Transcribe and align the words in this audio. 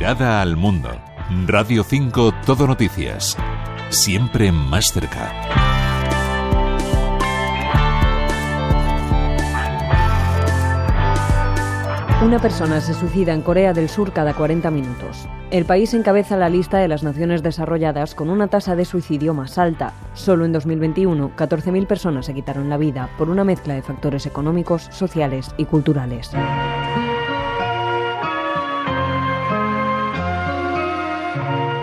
Mirada 0.00 0.40
al 0.40 0.56
mundo. 0.56 0.88
Radio 1.46 1.84
5 1.84 2.32
Todo 2.46 2.66
Noticias. 2.66 3.36
Siempre 3.90 4.50
más 4.50 4.92
cerca. 4.92 5.30
Una 12.24 12.38
persona 12.38 12.80
se 12.80 12.94
suicida 12.94 13.34
en 13.34 13.42
Corea 13.42 13.74
del 13.74 13.90
Sur 13.90 14.14
cada 14.14 14.32
40 14.32 14.70
minutos. 14.70 15.28
El 15.50 15.66
país 15.66 15.92
encabeza 15.92 16.38
la 16.38 16.48
lista 16.48 16.78
de 16.78 16.88
las 16.88 17.02
naciones 17.02 17.42
desarrolladas 17.42 18.14
con 18.14 18.30
una 18.30 18.48
tasa 18.48 18.76
de 18.76 18.86
suicidio 18.86 19.34
más 19.34 19.58
alta. 19.58 19.92
Solo 20.14 20.46
en 20.46 20.52
2021, 20.52 21.32
14.000 21.36 21.86
personas 21.86 22.24
se 22.24 22.32
quitaron 22.32 22.70
la 22.70 22.78
vida 22.78 23.10
por 23.18 23.28
una 23.28 23.44
mezcla 23.44 23.74
de 23.74 23.82
factores 23.82 24.24
económicos, 24.24 24.88
sociales 24.90 25.54
y 25.58 25.66
culturales. 25.66 26.30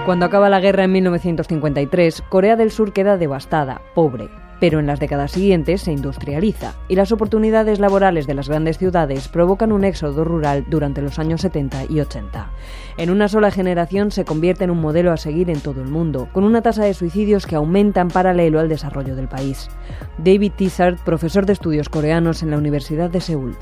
Cuando 0.07 0.25
acaba 0.25 0.47
la 0.47 0.61
guerra 0.61 0.85
en 0.85 0.93
1953, 0.93 2.21
Corea 2.29 2.55
del 2.55 2.71
Sur 2.71 2.93
queda 2.93 3.17
devastada, 3.17 3.81
pobre, 3.93 4.29
pero 4.59 4.79
en 4.79 4.87
las 4.87 4.99
décadas 4.99 5.31
siguientes 5.31 5.81
se 5.81 5.91
industrializa 5.91 6.75
y 6.87 6.95
las 6.95 7.11
oportunidades 7.11 7.79
laborales 7.79 8.27
de 8.27 8.33
las 8.33 8.49
grandes 8.49 8.77
ciudades 8.77 9.27
provocan 9.27 9.71
un 9.71 9.83
éxodo 9.83 10.23
rural 10.23 10.65
durante 10.69 11.01
los 11.01 11.19
años 11.19 11.41
70 11.41 11.85
y 11.89 11.99
80. 11.99 12.51
En 12.97 13.09
una 13.11 13.27
sola 13.27 13.51
generación 13.51 14.11
se 14.11 14.25
convierte 14.25 14.63
en 14.63 14.71
un 14.71 14.81
modelo 14.81 15.11
a 15.11 15.17
seguir 15.17 15.49
en 15.49 15.61
todo 15.61 15.81
el 15.81 15.87
mundo, 15.87 16.29
con 16.33 16.43
una 16.43 16.61
tasa 16.61 16.83
de 16.83 16.93
suicidios 16.93 17.45
que 17.45 17.55
aumenta 17.55 18.01
en 18.01 18.07
paralelo 18.07 18.59
al 18.59 18.69
desarrollo 18.69 19.15
del 19.15 19.27
país. 19.27 19.69
David 20.17 20.53
Tizard, 20.55 20.97
profesor 21.03 21.45
de 21.45 21.53
estudios 21.53 21.89
coreanos 21.89 22.41
en 22.41 22.49
la 22.49 22.57
Universidad 22.57 23.09
de 23.09 23.21
Seúl. 23.21 23.55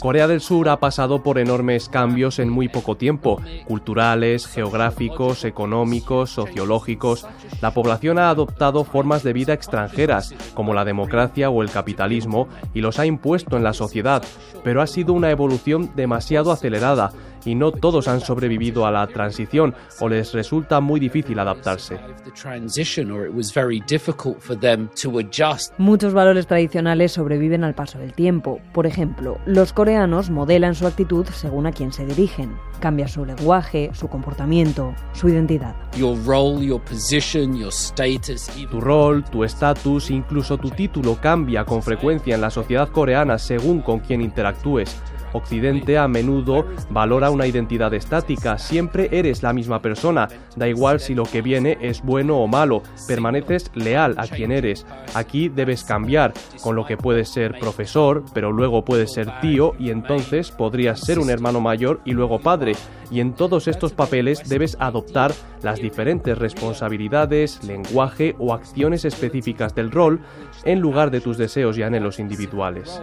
Corea 0.00 0.26
del 0.26 0.40
Sur 0.40 0.68
ha 0.68 0.78
pasado 0.78 1.22
por 1.22 1.38
enormes 1.38 1.88
cambios 1.88 2.38
en 2.38 2.50
muy 2.50 2.68
poco 2.68 2.96
tiempo, 2.96 3.40
culturales, 3.66 4.46
geográficos, 4.46 5.44
económicos, 5.44 6.30
sociológicos. 6.30 7.26
La 7.62 7.70
población 7.70 8.18
ha 8.18 8.28
adoptado 8.28 8.82
formas 8.82 9.22
de 9.22 9.32
vida 9.32 9.52
extranjeras, 9.54 10.34
como 10.52 10.74
la 10.74 10.84
democracia 10.84 11.48
o 11.48 11.62
el 11.62 11.70
capitalismo, 11.70 12.48
y 12.74 12.80
los 12.80 12.98
ha 12.98 13.06
impuesto 13.06 13.56
en 13.56 13.62
la 13.62 13.72
sociedad, 13.72 14.24
pero 14.64 14.82
ha 14.82 14.86
sido 14.88 15.12
una 15.12 15.30
evolución 15.30 15.92
demasiado 15.94 16.50
acelerada 16.50 17.12
y 17.44 17.54
no 17.54 17.72
todos 17.72 18.08
han 18.08 18.20
sobrevivido 18.20 18.86
a 18.86 18.90
la 18.90 19.06
transición 19.06 19.74
o 20.00 20.08
les 20.08 20.32
resulta 20.32 20.80
muy 20.80 21.00
difícil 21.00 21.38
adaptarse. 21.38 21.98
Muchos 25.78 26.14
valores 26.14 26.46
tradicionales 26.46 27.12
sobreviven 27.12 27.64
al 27.64 27.74
paso 27.74 27.98
del 27.98 28.12
tiempo. 28.12 28.60
Por 28.72 28.86
ejemplo, 28.86 29.38
los 29.46 29.72
coreanos 29.72 30.30
modelan 30.30 30.74
su 30.74 30.86
actitud 30.86 31.26
según 31.26 31.66
a 31.66 31.72
quién 31.72 31.92
se 31.92 32.06
dirigen. 32.06 32.56
Cambia 32.80 33.06
su 33.06 33.24
lenguaje, 33.24 33.90
su 33.92 34.08
comportamiento, 34.08 34.94
su 35.12 35.28
identidad. 35.28 35.76
Tu 38.70 38.80
rol, 38.80 39.24
tu 39.24 39.44
estatus, 39.44 40.10
incluso 40.10 40.58
tu 40.58 40.70
título 40.70 41.16
cambia 41.20 41.64
con 41.64 41.82
frecuencia 41.82 42.34
en 42.34 42.40
la 42.40 42.50
sociedad 42.50 42.88
coreana 42.88 43.38
según 43.38 43.80
con 43.80 44.00
quién 44.00 44.20
interactúes. 44.20 45.00
Occidente 45.32 45.98
a 45.98 46.08
menudo 46.08 46.66
valora 46.90 47.30
una 47.30 47.46
identidad 47.46 47.92
estática, 47.94 48.58
siempre 48.58 49.08
eres 49.12 49.42
la 49.42 49.52
misma 49.52 49.80
persona, 49.80 50.28
da 50.56 50.68
igual 50.68 51.00
si 51.00 51.14
lo 51.14 51.24
que 51.24 51.42
viene 51.42 51.78
es 51.80 52.02
bueno 52.02 52.38
o 52.38 52.46
malo, 52.46 52.82
permaneces 53.06 53.70
leal 53.74 54.14
a 54.18 54.26
quien 54.26 54.52
eres. 54.52 54.86
Aquí 55.14 55.48
debes 55.48 55.84
cambiar, 55.84 56.32
con 56.62 56.76
lo 56.76 56.84
que 56.84 56.96
puedes 56.96 57.28
ser 57.28 57.58
profesor, 57.58 58.24
pero 58.34 58.52
luego 58.52 58.84
puedes 58.84 59.12
ser 59.12 59.40
tío 59.40 59.74
y 59.78 59.90
entonces 59.90 60.50
podrías 60.50 61.00
ser 61.00 61.18
un 61.18 61.30
hermano 61.30 61.60
mayor 61.60 62.00
y 62.04 62.12
luego 62.12 62.40
padre. 62.40 62.74
Y 63.10 63.20
en 63.20 63.34
todos 63.34 63.68
estos 63.68 63.92
papeles 63.92 64.48
debes 64.48 64.76
adoptar 64.80 65.32
las 65.62 65.80
diferentes 65.80 66.36
responsabilidades, 66.38 67.62
lenguaje 67.64 68.34
o 68.38 68.54
acciones 68.54 69.04
específicas 69.04 69.74
del 69.74 69.90
rol 69.90 70.20
en 70.64 70.80
lugar 70.80 71.10
de 71.10 71.20
tus 71.20 71.36
deseos 71.36 71.76
y 71.78 71.82
anhelos 71.82 72.18
individuales. 72.18 73.02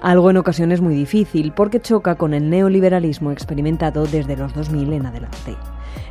Algo 0.00 0.30
en 0.30 0.38
ocasiones 0.38 0.80
muy 0.80 0.94
difícil 0.94 1.52
porque 1.52 1.80
choca 1.80 2.16
con 2.16 2.32
el 2.32 2.48
neoliberalismo 2.48 3.32
experimentado 3.32 4.06
desde 4.06 4.36
los 4.36 4.54
2000 4.54 4.92
en 4.94 5.06
adelante. 5.06 5.56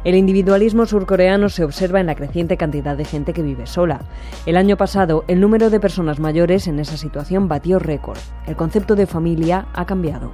El 0.04 0.16
individualismo 0.16 0.86
surcoreano 0.86 1.50
se 1.50 1.64
observa 1.64 2.00
en 2.00 2.06
la 2.06 2.16
creciente 2.16 2.58
cantidad 2.58 2.96
de 2.96 3.06
gente 3.06 3.34
que 3.34 3.42
vive 3.42 3.66
sola. 3.66 4.02
El 4.46 4.58
año 4.58 4.78
pasado, 4.78 5.26
el 5.28 5.40
número 5.40 5.70
de 5.70 5.80
personas 5.80 6.20
mayores 6.20 6.68
en 6.68 6.80
esa 6.80 6.98
situación 6.98 7.48
batió 7.48 7.80
récord. 7.80 8.18
El 8.46 8.56
concepto 8.56 8.96
de 8.96 9.08
familia 9.08 9.68
ha 9.74 9.86
cambiado. 9.86 10.32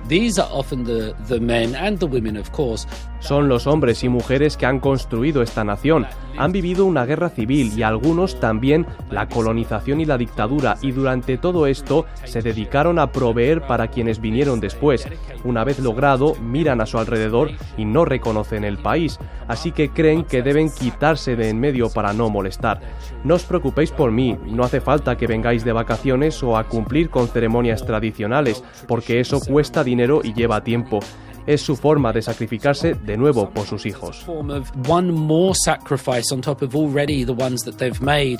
Son 3.19 3.47
los 3.47 3.67
hombres 3.67 4.03
y 4.03 4.09
mujeres 4.09 4.57
que 4.57 4.65
han 4.65 4.79
construido 4.79 5.41
esta 5.41 5.63
nación. 5.63 6.07
Han 6.37 6.51
vivido 6.51 6.85
una 6.85 7.05
guerra 7.05 7.29
civil 7.29 7.71
y 7.77 7.83
algunos 7.83 8.39
también 8.39 8.87
la 9.11 9.27
colonización 9.27 10.01
y 10.01 10.05
la 10.05 10.17
dictadura 10.17 10.77
y 10.81 10.91
durante 10.91 11.37
todo 11.37 11.67
esto 11.67 12.05
se 12.23 12.41
dedicaron 12.41 12.99
a 12.99 13.11
proveer 13.11 13.61
para 13.61 13.89
quienes 13.89 14.19
vinieron 14.19 14.59
después. 14.59 15.07
Una 15.43 15.63
vez 15.63 15.79
logrado, 15.79 16.35
miran 16.35 16.81
a 16.81 16.85
su 16.85 16.97
alrededor 16.97 17.51
y 17.77 17.85
no 17.85 18.05
reconocen 18.05 18.63
el 18.63 18.77
país 18.77 19.19
así 19.47 19.71
que 19.71 19.89
creen 19.89 20.23
que 20.23 20.41
deben 20.41 20.71
quitarse 20.71 21.35
de 21.35 21.49
en 21.49 21.59
medio 21.59 21.89
para 21.89 22.13
no 22.13 22.29
molestar. 22.29 22.79
No 23.23 23.35
os 23.35 23.43
preocupéis 23.43 23.91
por 23.91 24.11
mí, 24.11 24.37
no 24.45 24.63
hace 24.63 24.81
falta 24.81 25.17
que 25.17 25.27
vengáis 25.27 25.63
de 25.63 25.73
vacaciones 25.73 26.41
o 26.43 26.57
a 26.57 26.65
cumplir 26.65 27.09
con 27.09 27.27
ceremonias 27.27 27.85
tradicionales, 27.85 28.63
porque 28.87 29.19
eso 29.19 29.39
cuesta 29.39 29.83
dinero 29.83 30.21
y 30.23 30.33
lleva 30.33 30.63
tiempo 30.63 30.99
es 31.45 31.61
su 31.61 31.75
forma 31.75 32.13
de 32.13 32.21
sacrificarse 32.21 32.93
de 32.93 33.17
nuevo 33.17 33.49
por 33.49 33.65
sus 33.65 33.85
hijos. 33.85 34.25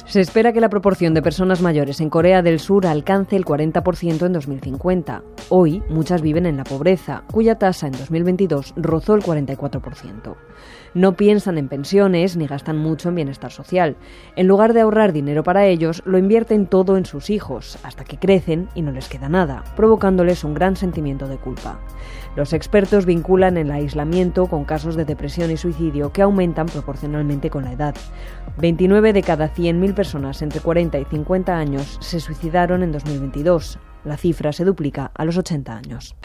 Se 0.06 0.22
espera 0.22 0.54
que 0.54 0.62
la 0.62 0.70
proporción 0.70 1.14
de 1.14 1.22
personas 1.22 1.62
mayores 1.62 2.02
en 2.02 2.10
Corea 2.10 2.42
del 2.42 2.60
Sur 2.60 2.86
alcance 2.86 3.36
el 3.36 3.46
40% 3.46 4.26
en 4.26 4.34
2050. 4.34 5.24
Hoy, 5.50 5.84
muchas 5.90 6.22
viven 6.22 6.46
en 6.46 6.58
la 6.58 6.64
pobreza, 6.64 7.24
cuya 7.32 7.56
tasa 7.56 7.88
en 7.88 7.94
2022 7.94 8.74
rozó 8.78 9.16
el 9.16 9.24
44%. 9.24 10.36
No 10.94 11.16
piensan 11.16 11.58
en 11.58 11.70
pensiones 11.70 12.36
ni 12.36 12.48
gastan 12.48 12.78
mucho 12.78 13.10
en 13.10 13.16
bienestar 13.16 13.52
social. 13.52 13.96
En 14.36 14.48
lugar 14.48 14.74
de 14.74 14.82
ahorrar 14.82 15.14
dinero 15.14 15.42
para 15.42 15.66
ellos, 15.66 16.04
lo 16.06 16.18
invierten 16.18 16.68
todo 16.68 16.98
en 16.98 17.06
sus 17.06 17.30
hijos, 17.30 17.80
hasta 17.84 18.04
que 18.04 18.18
crecen 18.18 18.68
y 18.76 18.82
no 18.82 18.92
les 18.92 19.08
queda 19.08 19.30
nada, 19.30 19.64
provocándoles 19.78 20.44
un 20.44 20.54
gran 20.54 20.76
sentimiento 20.76 21.28
de 21.28 21.38
culpa. 21.38 21.80
Los 22.36 22.52
expertos 22.52 22.91
vinculan 23.00 23.58
el 23.58 23.72
aislamiento 23.72 24.48
con 24.48 24.66
casos 24.66 24.96
de 24.96 25.06
depresión 25.06 25.50
y 25.52 25.58
suicidio 25.58 26.12
que 26.12 26.22
aumentan 26.22 26.66
proporcionalmente 26.66 27.50
con 27.50 27.64
la 27.64 27.74
edad. 27.74 27.96
29 28.58 29.14
de 29.14 29.24
cada 29.24 29.54
100.000 29.54 29.94
personas 29.94 30.42
entre 30.42 30.60
40 30.60 31.00
y 31.00 31.06
50 31.06 31.58
años 31.58 31.98
se 32.02 32.20
suicidaron 32.20 32.84
en 32.84 32.92
2022. 32.92 33.80
La 34.04 34.18
cifra 34.18 34.52
se 34.52 34.66
duplica 34.66 35.12
a 35.14 35.26
los 35.26 35.38
80 35.38 35.76
años. 35.76 36.16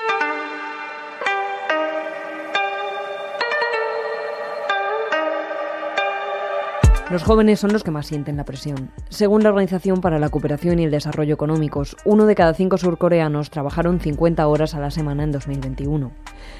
Los 7.09 7.23
jóvenes 7.23 7.61
son 7.61 7.73
los 7.73 7.85
que 7.85 7.93
más 7.93 8.09
sienten 8.09 8.37
la 8.37 8.45
presión. 8.45 8.91
Según 9.11 9.45
la 9.45 9.51
Organización 9.51 10.01
para 10.01 10.19
la 10.19 10.29
Cooperación 10.29 10.81
y 10.81 10.85
el 10.85 10.91
Desarrollo 10.91 11.35
Económicos, 11.35 11.97
uno 12.05 12.27
de 12.27 12.35
cada 12.35 12.53
cinco 12.53 12.79
surcoreanos 12.79 13.51
trabajaron 13.51 14.01
50 14.01 14.45
horas 14.49 14.75
a 14.75 14.81
la 14.81 14.91
semana 14.91 15.23
en 15.23 15.31
2021. 15.31 16.11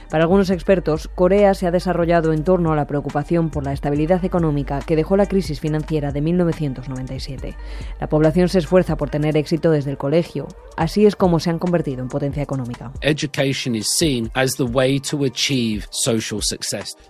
Para 0.09 0.23
algunos 0.23 0.51
expertos, 0.51 1.09
Corea 1.13 1.55
se 1.55 1.67
ha 1.67 1.73
desarrollado 1.73 2.33
en 2.33 2.45
torno 2.45 2.73
a 2.73 2.77
la 2.77 2.87
preocupación 2.87 3.51
por 3.51 3.65
la 3.65 3.73
estabilidad 3.73 4.25
económica 4.25 4.79
que 4.79 4.95
dejó 4.95 5.17
la 5.17 5.27
crisis 5.27 5.59
financiera 5.59 6.13
de 6.13 6.21
1997. 6.21 7.57
La 7.99 8.09
población 8.09 8.49
se 8.49 8.61
esfuerza 8.61 8.97
por 8.97 9.11
tener 9.11 9.37
éxito 9.37 9.73
desde 9.73 9.91
el 9.91 9.99
colegio. 9.99 10.47
Así 10.77 11.07
es 11.07 11.17
como 11.17 11.41
se 11.41 11.51
han 11.51 11.59
convertido 11.59 12.03
en 12.03 12.09
potencia 12.09 12.43
económica. 12.45 12.93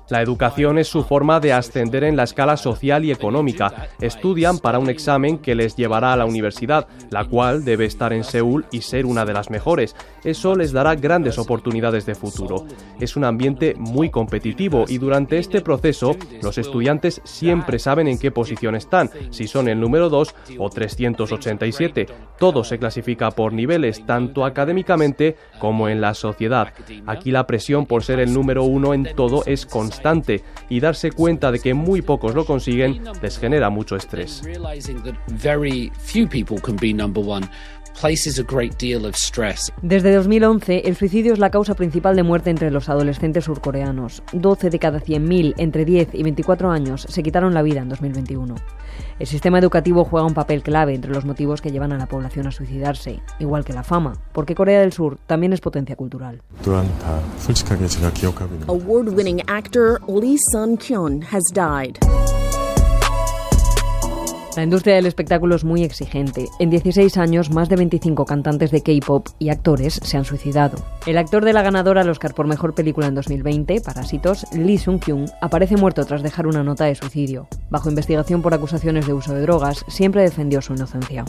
La 0.08 0.22
educación 0.22 0.78
es 0.78 0.88
su 0.88 1.04
forma 1.04 1.38
de 1.38 1.52
ascender 1.52 2.04
en 2.04 2.16
la 2.16 2.22
escala 2.22 2.56
social 2.56 3.04
y 3.04 3.10
económica. 3.10 3.25
Estudian 4.00 4.58
para 4.58 4.78
un 4.78 4.90
examen 4.90 5.38
que 5.38 5.54
les 5.54 5.76
llevará 5.76 6.12
a 6.12 6.16
la 6.16 6.24
universidad, 6.24 6.88
la 7.10 7.24
cual 7.24 7.64
debe 7.64 7.84
estar 7.84 8.12
en 8.12 8.24
Seúl 8.24 8.66
y 8.70 8.82
ser 8.82 9.06
una 9.06 9.24
de 9.24 9.32
las 9.32 9.50
mejores. 9.50 9.94
Eso 10.24 10.54
les 10.54 10.72
dará 10.72 10.94
grandes 10.94 11.38
oportunidades 11.38 12.06
de 12.06 12.14
futuro. 12.14 12.66
Es 13.00 13.16
un 13.16 13.24
ambiente 13.24 13.74
muy 13.76 14.10
competitivo 14.10 14.84
y 14.88 14.98
durante 14.98 15.38
este 15.38 15.60
proceso 15.60 16.16
los 16.42 16.58
estudiantes 16.58 17.20
siempre 17.24 17.78
saben 17.78 18.08
en 18.08 18.18
qué 18.18 18.30
posición 18.30 18.74
están, 18.74 19.10
si 19.30 19.46
son 19.46 19.68
el 19.68 19.80
número 19.80 20.08
2 20.08 20.34
o 20.58 20.70
387. 20.70 22.06
Todo 22.38 22.64
se 22.64 22.78
clasifica 22.78 23.30
por 23.30 23.52
niveles, 23.52 24.04
tanto 24.04 24.44
académicamente 24.44 25.36
como 25.58 25.88
en 25.88 26.00
la 26.00 26.14
sociedad. 26.14 26.72
Aquí 27.06 27.30
la 27.30 27.46
presión 27.46 27.86
por 27.86 28.02
ser 28.02 28.20
el 28.20 28.32
número 28.32 28.64
uno 28.64 28.94
en 28.94 29.14
todo 29.14 29.42
es 29.46 29.66
constante 29.66 30.42
y 30.68 30.80
darse 30.80 31.10
cuenta 31.12 31.50
de 31.50 31.60
que 31.60 31.74
muy 31.74 32.02
pocos 32.02 32.34
lo 32.34 32.44
consiguen 32.44 33.02
les 33.22 33.38
genera 33.38 33.70
mucho 33.70 33.96
estrés. 33.96 34.42
Desde 39.82 40.14
2011, 40.14 40.82
el 40.84 40.96
suicidio 40.96 41.32
es 41.32 41.38
la 41.38 41.50
causa 41.50 41.74
principal 41.74 42.14
de 42.14 42.22
muerte 42.22 42.50
entre 42.50 42.70
los 42.70 42.88
adolescentes 42.90 43.44
surcoreanos. 43.44 44.22
12 44.32 44.68
de 44.68 44.78
cada 44.78 45.00
100.000 45.00 45.54
entre 45.56 45.84
10 45.86 46.10
y 46.14 46.22
24 46.22 46.70
años 46.70 47.06
se 47.08 47.22
quitaron 47.22 47.54
la 47.54 47.62
vida 47.62 47.80
en 47.80 47.88
2021. 47.88 48.54
El 49.18 49.26
sistema 49.26 49.58
educativo 49.58 50.04
juega 50.04 50.26
un 50.26 50.34
papel 50.34 50.62
clave 50.62 50.94
entre 50.94 51.10
los 51.10 51.24
motivos 51.24 51.62
que 51.62 51.70
llevan 51.70 51.92
a 51.92 51.98
la 51.98 52.06
población 52.06 52.46
a 52.46 52.52
suicidarse, 52.52 53.20
igual 53.38 53.64
que 53.64 53.72
la 53.72 53.82
fama, 53.82 54.12
porque 54.32 54.54
Corea 54.54 54.80
del 54.80 54.92
Sur 54.92 55.18
también 55.26 55.54
es 55.54 55.60
potencia 55.62 55.96
cultural. 55.96 56.42
Award-winning 58.68 59.42
actor 59.48 60.00
Lee 60.06 60.36
Sun-kyun 60.52 61.22
has 61.22 61.44
died. 61.54 61.96
La 64.56 64.62
industria 64.62 64.94
del 64.94 65.04
espectáculo 65.04 65.54
es 65.54 65.64
muy 65.64 65.84
exigente. 65.84 66.46
En 66.58 66.70
16 66.70 67.18
años, 67.18 67.50
más 67.50 67.68
de 67.68 67.76
25 67.76 68.24
cantantes 68.24 68.70
de 68.70 68.80
K-pop 68.80 69.28
y 69.38 69.50
actores 69.50 70.00
se 70.02 70.16
han 70.16 70.24
suicidado. 70.24 70.78
El 71.04 71.18
actor 71.18 71.44
de 71.44 71.52
la 71.52 71.60
ganadora 71.60 72.00
al 72.00 72.08
Oscar 72.08 72.32
por 72.32 72.46
Mejor 72.46 72.74
Película 72.74 73.06
en 73.06 73.14
2020, 73.14 73.82
Parásitos, 73.82 74.46
Lee 74.54 74.78
Sung-kyung, 74.78 75.28
aparece 75.42 75.76
muerto 75.76 76.06
tras 76.06 76.22
dejar 76.22 76.46
una 76.46 76.64
nota 76.64 76.86
de 76.86 76.94
suicidio. 76.94 77.48
Bajo 77.68 77.90
investigación 77.90 78.40
por 78.40 78.54
acusaciones 78.54 79.06
de 79.06 79.12
uso 79.12 79.34
de 79.34 79.42
drogas, 79.42 79.84
siempre 79.88 80.22
defendió 80.22 80.62
su 80.62 80.72
inocencia. 80.72 81.26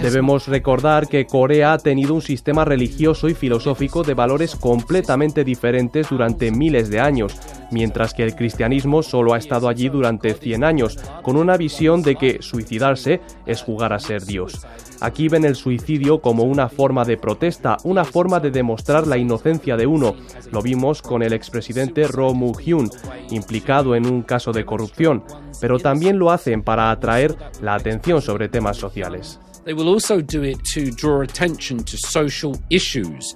Debemos 0.00 0.46
recordar 0.46 1.08
que 1.08 1.26
Corea 1.26 1.72
ha 1.72 1.78
tenido 1.78 2.14
un 2.14 2.22
sistema 2.22 2.64
religioso 2.64 3.28
y 3.28 3.34
filosófico 3.34 4.04
de 4.04 4.14
valores 4.14 4.54
completamente 4.54 5.42
diferentes 5.42 6.08
durante 6.08 6.52
miles 6.52 6.88
de 6.88 7.00
años, 7.00 7.34
mientras 7.70 8.14
que 8.14 8.22
el 8.22 8.34
cristianismo 8.34 9.02
solo 9.02 9.34
ha 9.34 9.38
estado 9.38 9.68
allí 9.68 9.88
durante 9.88 10.34
100 10.34 10.64
años, 10.64 10.98
con 11.22 11.36
una 11.36 11.56
visión 11.56 12.02
de 12.02 12.16
que 12.16 12.38
suicidarse 12.40 13.20
es 13.46 13.62
jugar 13.62 13.92
a 13.92 13.98
ser 13.98 14.24
Dios. 14.24 14.66
Aquí 15.00 15.28
ven 15.28 15.44
el 15.44 15.54
suicidio 15.54 16.20
como 16.20 16.42
una 16.42 16.68
forma 16.68 17.04
de 17.04 17.16
protesta, 17.16 17.76
una 17.84 18.04
forma 18.04 18.40
de 18.40 18.50
demostrar 18.50 19.06
la 19.06 19.16
inocencia 19.16 19.76
de 19.76 19.86
uno. 19.86 20.16
Lo 20.50 20.60
vimos 20.60 21.02
con 21.02 21.22
el 21.22 21.32
expresidente 21.32 22.08
Roh 22.08 22.34
Moo-hyun, 22.34 22.90
implicado 23.30 23.94
en 23.94 24.06
un 24.06 24.22
caso 24.22 24.52
de 24.52 24.64
corrupción, 24.64 25.22
pero 25.60 25.78
también 25.78 26.18
lo 26.18 26.30
hacen 26.30 26.62
para 26.62 26.90
atraer 26.90 27.36
la 27.60 27.74
atención 27.74 28.20
sobre 28.20 28.48
temas 28.48 28.76
sociales. 28.76 29.38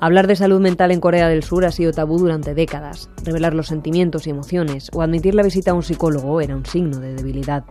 Hablar 0.01 0.27
de 0.27 0.37
salud 0.37 0.61
mental 0.61 0.91
en 0.91 1.01
Corea 1.01 1.29
del 1.29 1.43
Sur 1.43 1.65
ha 1.65 1.73
sido 1.73 1.93
tabú 1.93 2.19
durante 2.19 2.55
décadas. 2.55 3.11
Revelar 3.25 3.55
los 3.55 3.67
sentimientos 3.67 4.27
y 4.27 4.31
emociones 4.31 4.89
o 4.93 5.03
admitir 5.03 5.35
la 5.35 5.43
visita 5.43 5.73
a 5.73 5.75
un 5.75 5.83
psicólogo 5.83 6.41
era 6.41 6.57
un 6.57 6.65
signo 6.65 6.99
de 7.01 7.15
debilidad. 7.15 7.65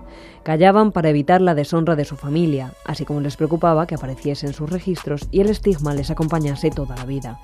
Callaban 0.43 0.91
para 0.91 1.09
evitar 1.09 1.39
la 1.39 1.53
deshonra 1.53 1.95
de 1.95 2.05
su 2.05 2.15
familia, 2.15 2.73
así 2.85 3.05
como 3.05 3.21
les 3.21 3.37
preocupaba 3.37 3.85
que 3.85 3.95
apareciese 3.95 4.47
en 4.47 4.53
sus 4.53 4.69
registros 4.69 5.27
y 5.31 5.41
el 5.41 5.49
estigma 5.49 5.93
les 5.93 6.09
acompañase 6.09 6.71
toda 6.71 6.95
la 6.95 7.05
vida. 7.05 7.39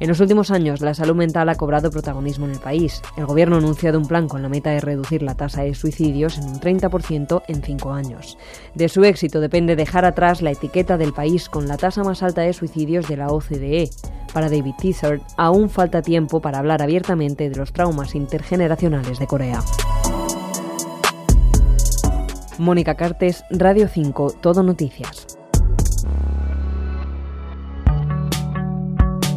En 0.00 0.08
los 0.08 0.20
últimos 0.20 0.50
años, 0.50 0.80
la 0.80 0.94
salud 0.94 1.16
mental 1.16 1.48
ha 1.48 1.56
cobrado 1.56 1.90
protagonismo 1.90 2.46
en 2.46 2.52
el 2.52 2.60
país. 2.60 3.02
El 3.16 3.26
gobierno 3.26 3.56
ha 3.56 3.58
anunciado 3.58 3.98
un 3.98 4.06
plan 4.06 4.28
con 4.28 4.42
la 4.42 4.48
meta 4.48 4.70
de 4.70 4.80
reducir 4.80 5.22
la 5.22 5.34
tasa 5.34 5.62
de 5.62 5.74
suicidios 5.74 6.38
en 6.38 6.44
un 6.44 6.60
30% 6.60 7.42
en 7.48 7.62
cinco 7.62 7.92
años. 7.92 8.38
De 8.74 8.88
su 8.88 9.04
éxito 9.04 9.40
depende 9.40 9.76
dejar 9.76 10.04
atrás 10.04 10.40
la 10.48 10.52
etiqueta 10.52 10.96
del 10.96 11.12
país 11.12 11.50
con 11.50 11.68
la 11.68 11.76
tasa 11.76 12.02
más 12.02 12.22
alta 12.22 12.40
de 12.40 12.54
suicidios 12.54 13.06
de 13.06 13.18
la 13.18 13.26
OCDE. 13.28 13.90
Para 14.32 14.48
David 14.48 14.76
Tizard, 14.78 15.20
aún 15.36 15.68
falta 15.68 16.00
tiempo 16.00 16.40
para 16.40 16.58
hablar 16.58 16.80
abiertamente 16.80 17.50
de 17.50 17.56
los 17.56 17.74
traumas 17.74 18.14
intergeneracionales 18.14 19.18
de 19.18 19.26
Corea. 19.26 19.60
Mónica 22.56 22.94
Cartes, 22.94 23.44
Radio 23.50 23.88
5, 23.88 24.36
Todo 24.40 24.62
Noticias. 24.62 25.37